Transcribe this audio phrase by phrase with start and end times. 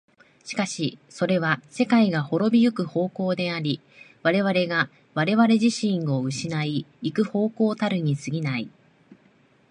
[0.45, 3.79] しかしそれは世界が亡び行く方向であり、
[4.23, 8.71] 我々が我々自身を失い行く方向たるに過ぎない。